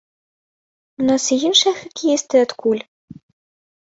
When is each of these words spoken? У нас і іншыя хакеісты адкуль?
У 1.01 1.05
нас 1.09 1.23
і 1.35 1.37
іншыя 1.49 1.73
хакеісты 1.81 2.35
адкуль? 2.45 2.81